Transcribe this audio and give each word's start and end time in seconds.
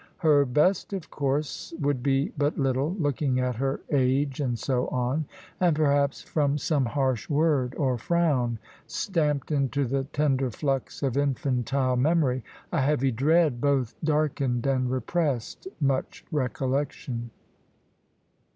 Her 0.17 0.45
best, 0.45 0.93
of 0.93 1.11
course, 1.11 1.75
would 1.79 2.01
be 2.01 2.33
but 2.35 2.57
little, 2.57 2.95
looking 2.97 3.39
at 3.39 3.57
her 3.57 3.81
age 3.91 4.39
and 4.39 4.57
so 4.57 4.87
on; 4.87 5.25
and 5.59 5.75
perhaps 5.75 6.23
from 6.23 6.57
some 6.57 6.87
harsh 6.87 7.29
word 7.29 7.75
or 7.75 7.99
frown, 7.99 8.57
stamped 8.87 9.51
into 9.51 9.85
the 9.85 10.05
tender 10.05 10.49
flux 10.49 11.03
of 11.03 11.17
infantile 11.17 11.97
memory, 11.97 12.43
a 12.71 12.81
heavy 12.81 13.11
dread 13.11 13.61
both 13.61 13.93
darkened 14.03 14.65
and 14.65 14.89
repressed 14.89 15.67
much 15.79 16.25
recollection. 16.31 17.29